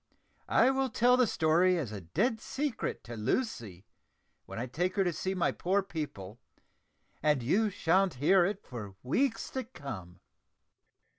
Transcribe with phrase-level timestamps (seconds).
[0.49, 3.85] I will tell the story as a dead secret to Lucy,
[4.47, 6.39] when I take her to see my poor people,
[7.21, 10.19] and you sha'n't hear it for weeks to come."